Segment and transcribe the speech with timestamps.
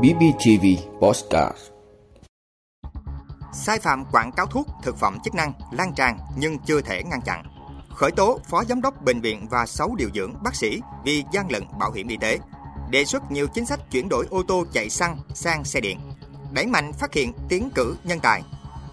[0.00, 0.66] BBTV
[1.00, 1.56] Postcard
[3.52, 7.20] Sai phạm quảng cáo thuốc, thực phẩm chức năng lan tràn nhưng chưa thể ngăn
[7.22, 7.44] chặn.
[7.94, 11.50] Khởi tố phó giám đốc bệnh viện và 6 điều dưỡng bác sĩ vì gian
[11.50, 12.38] lận bảo hiểm y tế.
[12.90, 16.00] Đề xuất nhiều chính sách chuyển đổi ô tô chạy xăng sang xe điện.
[16.52, 18.42] Đẩy mạnh phát hiện tiến cử nhân tài.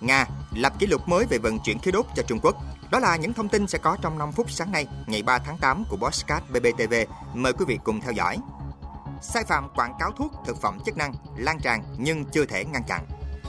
[0.01, 0.25] Nga
[0.55, 2.55] lập kỷ lục mới về vận chuyển khí đốt cho Trung Quốc.
[2.91, 5.57] Đó là những thông tin sẽ có trong 5 phút sáng nay, ngày 3 tháng
[5.57, 6.93] 8 của Bosscat BBTV.
[7.33, 8.37] Mời quý vị cùng theo dõi.
[9.21, 12.83] Sai phạm quảng cáo thuốc, thực phẩm chức năng lan tràn nhưng chưa thể ngăn
[12.87, 13.05] chặn.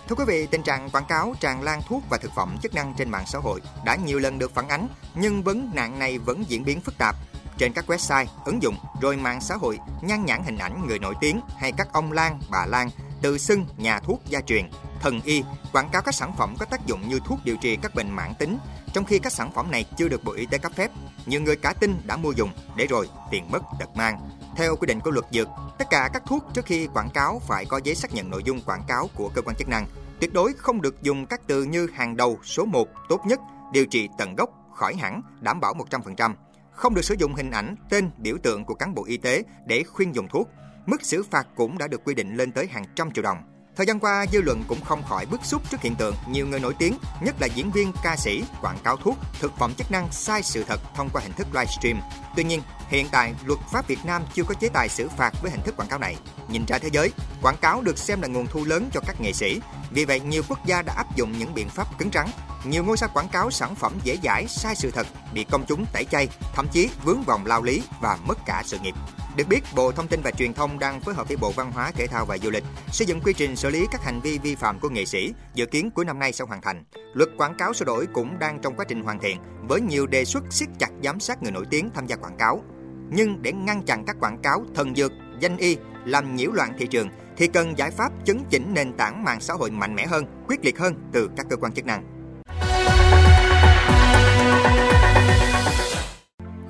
[0.09, 2.95] Thưa quý vị, tình trạng quảng cáo tràn lan thuốc và thực phẩm chức năng
[2.95, 6.45] trên mạng xã hội đã nhiều lần được phản ánh, nhưng vấn nạn này vẫn
[6.49, 7.17] diễn biến phức tạp.
[7.59, 11.15] Trên các website, ứng dụng, rồi mạng xã hội nhan nhãn hình ảnh người nổi
[11.21, 12.91] tiếng hay các ông Lan, bà Lan
[13.23, 15.43] tự xưng nhà thuốc gia truyền, thần y,
[15.73, 18.35] quảng cáo các sản phẩm có tác dụng như thuốc điều trị các bệnh mãn
[18.35, 18.59] tính,
[18.93, 20.91] trong khi các sản phẩm này chưa được Bộ Y tế cấp phép.
[21.27, 24.31] Nhiều người cả tin đã mua dùng, để rồi tiền mất tật mang.
[24.59, 25.49] Theo quy định của luật dược,
[25.79, 28.61] tất cả các thuốc trước khi quảng cáo phải có giấy xác nhận nội dung
[28.61, 29.87] quảng cáo của cơ quan chức năng.
[30.21, 33.41] Tuyệt đối không được dùng các từ như hàng đầu, số 1, tốt nhất,
[33.73, 36.35] điều trị tận gốc, khỏi hẳn, đảm bảo 100%.
[36.73, 39.83] Không được sử dụng hình ảnh, tên, biểu tượng của cán bộ y tế để
[39.83, 40.49] khuyên dùng thuốc.
[40.87, 43.39] Mức xử phạt cũng đã được quy định lên tới hàng trăm triệu đồng.
[43.79, 46.61] Thời gian qua, dư luận cũng không khỏi bức xúc trước hiện tượng nhiều người
[46.61, 50.13] nổi tiếng, nhất là diễn viên, ca sĩ, quảng cáo thuốc, thực phẩm chức năng
[50.13, 52.01] sai sự thật thông qua hình thức livestream.
[52.37, 55.51] Tuy nhiên, hiện tại luật pháp Việt Nam chưa có chế tài xử phạt với
[55.51, 56.17] hình thức quảng cáo này.
[56.49, 57.13] Nhìn ra thế giới,
[57.43, 59.61] quảng cáo được xem là nguồn thu lớn cho các nghệ sĩ.
[59.91, 62.27] Vì vậy, nhiều quốc gia đã áp dụng những biện pháp cứng rắn.
[62.65, 65.87] Nhiều ngôi sao quảng cáo sản phẩm dễ dãi, sai sự thật, bị công chúng
[65.93, 68.95] tẩy chay, thậm chí vướng vòng lao lý và mất cả sự nghiệp.
[69.39, 71.91] Được biết, Bộ Thông tin và Truyền thông đang phối hợp với Bộ Văn hóa,
[71.91, 74.55] Thể thao và Du lịch xây dựng quy trình xử lý các hành vi vi
[74.55, 76.85] phạm của nghệ sĩ, dự kiến cuối năm nay sẽ hoàn thành.
[77.15, 79.39] Luật quảng cáo sửa đổi cũng đang trong quá trình hoàn thiện
[79.69, 82.63] với nhiều đề xuất siết chặt giám sát người nổi tiếng tham gia quảng cáo.
[83.11, 86.87] Nhưng để ngăn chặn các quảng cáo thần dược, danh y làm nhiễu loạn thị
[86.87, 90.25] trường thì cần giải pháp chấn chỉnh nền tảng mạng xã hội mạnh mẽ hơn,
[90.49, 92.18] quyết liệt hơn từ các cơ quan chức năng.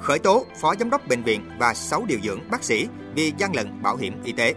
[0.09, 3.57] Khởi tố phó giám đốc bệnh viện và 6 điều dưỡng bác sĩ vì gian
[3.57, 4.55] lận bảo hiểm y tế.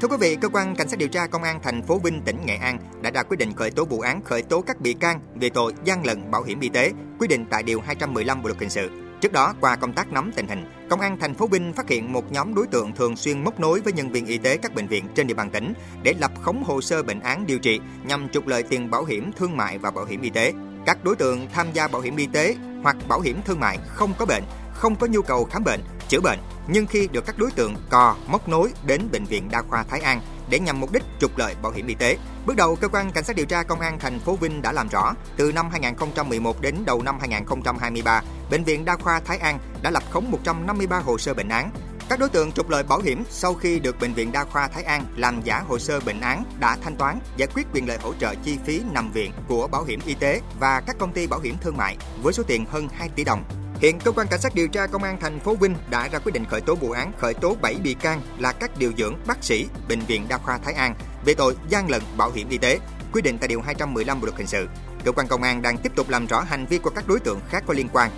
[0.00, 2.36] Thưa quý vị, cơ quan cảnh sát điều tra công an thành phố Vinh, tỉnh
[2.46, 5.20] Nghệ An đã ra quyết định khởi tố vụ án khởi tố các bị can
[5.34, 8.60] về tội gian lận bảo hiểm y tế, quy định tại điều 215 Bộ luật
[8.60, 8.90] hình sự.
[9.20, 12.12] Trước đó, qua công tác nắm tình hình, Công an thành phố Vinh phát hiện
[12.12, 14.86] một nhóm đối tượng thường xuyên móc nối với nhân viên y tế các bệnh
[14.86, 15.72] viện trên địa bàn tỉnh
[16.02, 19.32] để lập khống hồ sơ bệnh án điều trị nhằm trục lợi tiền bảo hiểm
[19.32, 20.52] thương mại và bảo hiểm y tế.
[20.86, 24.12] Các đối tượng tham gia bảo hiểm y tế hoặc bảo hiểm thương mại không
[24.18, 27.50] có bệnh không có nhu cầu khám bệnh, chữa bệnh, nhưng khi được các đối
[27.50, 31.02] tượng cò móc nối đến bệnh viện đa khoa Thái An để nhằm mục đích
[31.20, 32.16] trục lợi bảo hiểm y tế.
[32.46, 34.88] Bước đầu, cơ quan cảnh sát điều tra công an thành phố Vinh đã làm
[34.88, 39.90] rõ, từ năm 2011 đến đầu năm 2023, bệnh viện đa khoa Thái An đã
[39.90, 41.70] lập khống 153 hồ sơ bệnh án,
[42.08, 44.82] các đối tượng trục lợi bảo hiểm sau khi được Bệnh viện Đa khoa Thái
[44.82, 48.14] An làm giả hồ sơ bệnh án đã thanh toán, giải quyết quyền lợi hỗ
[48.14, 51.40] trợ chi phí nằm viện của bảo hiểm y tế và các công ty bảo
[51.40, 53.63] hiểm thương mại với số tiền hơn 2 tỷ đồng.
[53.80, 56.32] Hiện cơ quan cảnh sát điều tra công an thành phố Vinh đã ra quyết
[56.32, 59.44] định khởi tố vụ án khởi tố 7 bị can là các điều dưỡng, bác
[59.44, 62.78] sĩ bệnh viện Đa khoa Thái An về tội gian lận bảo hiểm y tế,
[63.12, 64.68] quy định tại điều 215 Bộ luật hình sự.
[65.04, 67.40] Cơ quan công an đang tiếp tục làm rõ hành vi của các đối tượng
[67.48, 68.10] khác có liên quan.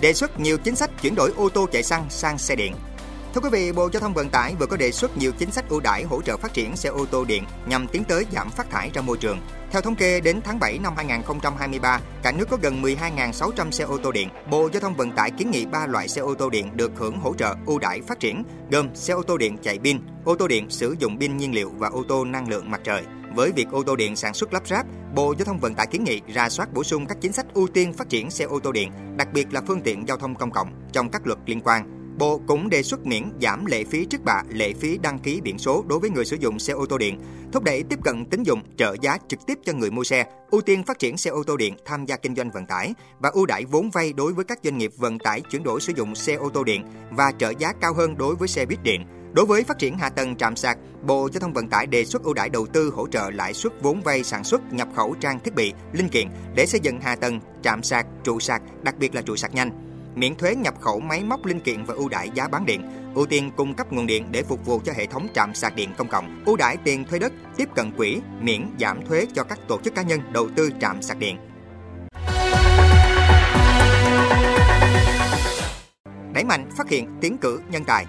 [0.00, 2.74] Đề xuất nhiều chính sách chuyển đổi ô tô chạy xăng sang xe điện
[3.34, 5.68] Thưa quý vị, Bộ Giao thông Vận tải vừa có đề xuất nhiều chính sách
[5.68, 8.70] ưu đãi hỗ trợ phát triển xe ô tô điện nhằm tiến tới giảm phát
[8.70, 9.38] thải ra môi trường.
[9.70, 13.98] Theo thống kê, đến tháng 7 năm 2023, cả nước có gần 12.600 xe ô
[13.98, 14.28] tô điện.
[14.50, 17.18] Bộ Giao thông Vận tải kiến nghị 3 loại xe ô tô điện được hưởng
[17.18, 20.48] hỗ trợ ưu đãi phát triển, gồm xe ô tô điện chạy pin, ô tô
[20.48, 23.02] điện sử dụng pin nhiên liệu và ô tô năng lượng mặt trời.
[23.34, 26.04] Với việc ô tô điện sản xuất lắp ráp, Bộ Giao thông Vận tải kiến
[26.04, 28.72] nghị ra soát bổ sung các chính sách ưu tiên phát triển xe ô tô
[28.72, 32.01] điện, đặc biệt là phương tiện giao thông công cộng trong các luật liên quan
[32.18, 35.58] Bộ cũng đề xuất miễn giảm lệ phí trước bạ, lệ phí đăng ký biển
[35.58, 37.20] số đối với người sử dụng xe ô tô điện,
[37.52, 40.60] thúc đẩy tiếp cận tín dụng trợ giá trực tiếp cho người mua xe, ưu
[40.60, 43.46] tiên phát triển xe ô tô điện tham gia kinh doanh vận tải và ưu
[43.46, 46.34] đãi vốn vay đối với các doanh nghiệp vận tải chuyển đổi sử dụng xe
[46.34, 49.06] ô tô điện và trợ giá cao hơn đối với xe buýt điện.
[49.32, 52.22] Đối với phát triển hạ tầng trạm sạc, Bộ Giao thông Vận tải đề xuất
[52.22, 55.40] ưu đãi đầu tư hỗ trợ lãi suất vốn vay sản xuất, nhập khẩu trang
[55.40, 59.14] thiết bị, linh kiện để xây dựng hạ tầng trạm sạc, trụ sạc, đặc biệt
[59.14, 62.30] là trụ sạc nhanh miễn thuế nhập khẩu máy móc linh kiện và ưu đãi
[62.34, 62.82] giá bán điện,
[63.14, 65.90] ưu tiên cung cấp nguồn điện để phục vụ cho hệ thống trạm sạc điện
[65.96, 69.58] công cộng, ưu đãi tiền thuê đất, tiếp cận quỹ, miễn giảm thuế cho các
[69.68, 71.36] tổ chức cá nhân đầu tư trạm sạc điện.
[76.34, 78.06] Đẩy mạnh phát hiện tiến cử nhân tài.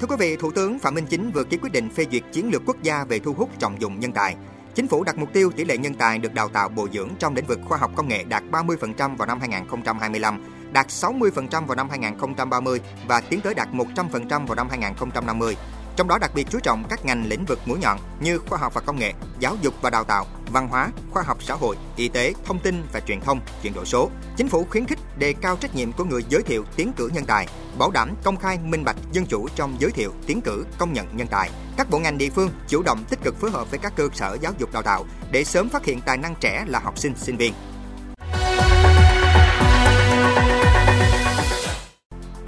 [0.00, 2.50] Thưa quý vị, Thủ tướng Phạm Minh Chính vừa ký quyết định phê duyệt chiến
[2.50, 4.36] lược quốc gia về thu hút trọng dụng nhân tài.
[4.74, 7.34] Chính phủ đặt mục tiêu tỷ lệ nhân tài được đào tạo bồi dưỡng trong
[7.34, 11.90] lĩnh vực khoa học công nghệ đạt 30% vào năm 2025 đạt 60% vào năm
[11.90, 15.56] 2030 và tiến tới đạt 100% vào năm 2050
[16.00, 18.74] trong đó đặc biệt chú trọng các ngành lĩnh vực mũi nhọn như khoa học
[18.74, 22.08] và công nghệ, giáo dục và đào tạo, văn hóa, khoa học xã hội, y
[22.08, 24.10] tế, thông tin và truyền thông, chuyển đổi số.
[24.36, 27.24] Chính phủ khuyến khích đề cao trách nhiệm của người giới thiệu tiến cử nhân
[27.24, 27.46] tài,
[27.78, 31.16] bảo đảm công khai minh bạch dân chủ trong giới thiệu tiến cử công nhận
[31.16, 31.50] nhân tài.
[31.76, 34.38] Các bộ ngành địa phương chủ động tích cực phối hợp với các cơ sở
[34.40, 37.36] giáo dục đào tạo để sớm phát hiện tài năng trẻ là học sinh, sinh
[37.36, 37.52] viên.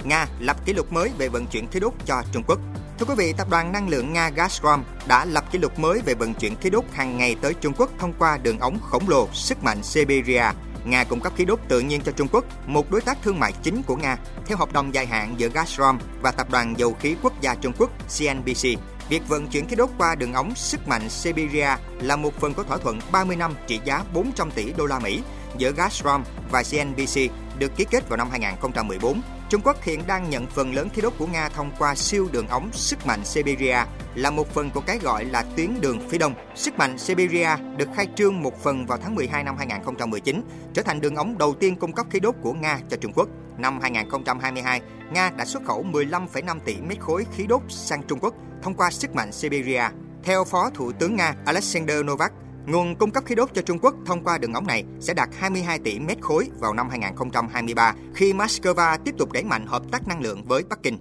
[0.05, 2.59] Nga lập kỷ lục mới về vận chuyển khí đốt cho Trung Quốc.
[2.99, 6.13] Thưa quý vị, tập đoàn năng lượng Nga Gazprom đã lập kỷ lục mới về
[6.13, 9.27] vận chuyển khí đốt hàng ngày tới Trung Quốc thông qua đường ống khổng lồ
[9.33, 10.43] sức mạnh Siberia.
[10.85, 13.53] Nga cung cấp khí đốt tự nhiên cho Trung Quốc, một đối tác thương mại
[13.63, 17.15] chính của Nga, theo hợp đồng dài hạn giữa Gazprom và tập đoàn dầu khí
[17.21, 18.79] quốc gia Trung Quốc CNBC.
[19.09, 21.69] Việc vận chuyển khí đốt qua đường ống sức mạnh Siberia
[22.01, 25.21] là một phần của thỏa thuận 30 năm trị giá 400 tỷ đô la Mỹ
[25.57, 26.21] giữa Gazprom
[26.51, 27.19] và CNBC
[27.59, 29.21] được ký kết vào năm 2014
[29.53, 32.47] Trung Quốc hiện đang nhận phần lớn khí đốt của Nga thông qua siêu đường
[32.47, 33.77] ống sức mạnh Siberia
[34.15, 36.33] là một phần của cái gọi là tuyến đường phía đông.
[36.55, 40.41] Sức mạnh Siberia được khai trương một phần vào tháng 12 năm 2019,
[40.73, 43.29] trở thành đường ống đầu tiên cung cấp khí đốt của Nga cho Trung Quốc.
[43.57, 48.33] Năm 2022, Nga đã xuất khẩu 15,5 tỷ mét khối khí đốt sang Trung Quốc
[48.61, 49.83] thông qua sức mạnh Siberia.
[50.23, 52.33] Theo Phó Thủ tướng Nga Alexander Novak,
[52.65, 55.29] Nguồn cung cấp khí đốt cho Trung Quốc thông qua đường ống này sẽ đạt
[55.39, 60.07] 22 tỷ mét khối vào năm 2023 khi Moscow tiếp tục đẩy mạnh hợp tác
[60.07, 60.97] năng lượng với Bắc Kinh.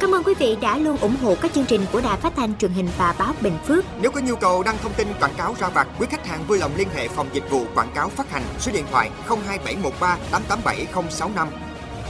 [0.00, 2.56] Cảm ơn quý vị đã luôn ủng hộ các chương trình của Đài Phát thanh
[2.58, 3.84] truyền hình và báo Bình Phước.
[4.00, 6.58] Nếu có nhu cầu đăng thông tin quảng cáo ra vặt, quý khách hàng vui
[6.58, 11.48] lòng liên hệ phòng dịch vụ quảng cáo phát hành số điện thoại 02713 887065.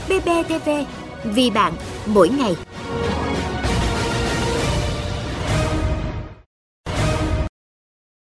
[0.07, 0.69] BBTV,
[1.23, 1.73] vì bạn
[2.05, 2.55] mỗi ngày.